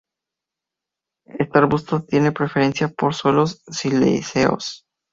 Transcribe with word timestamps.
Este 1.27 1.59
arbusto 1.59 2.01
tiene 2.03 2.31
preferencia 2.31 2.87
por 2.87 3.13
suelos 3.13 3.61
silíceos. 3.67 4.87